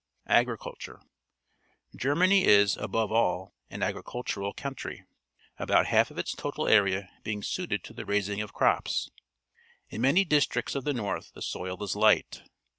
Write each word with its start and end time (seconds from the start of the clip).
Agriculture.— 0.29 0.99
Germany 1.95 2.43
is, 2.45 2.75
above 2.75 3.11
all, 3.11 3.53
an 3.69 3.83
agricultural 3.83 4.51
country, 4.51 5.05
about 5.59 5.85
half 5.85 6.09
of 6.09 6.17
its 6.17 6.33
total 6.33 6.67
area 6.67 7.07
being 7.23 7.43
suited 7.43 7.83
to 7.83 7.93
the 7.93 8.03
raising 8.03 8.41
of 8.41 8.51
crops. 8.51 9.11
In 9.91 10.01
many 10.01 10.25
districts 10.25 10.73
of 10.73 10.85
the 10.85 10.93
north 10.95 11.33
the 11.35 11.41
soil 11.43 11.83
is 11.83 11.95
light. 11.95 12.41